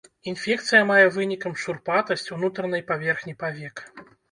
Інфекцыя 0.29 0.79
мае 0.91 1.03
вынікам 1.17 1.53
шурпатасць 1.65 2.27
унутранай 2.39 2.85
паверхні 2.91 3.39
павек. 3.45 3.87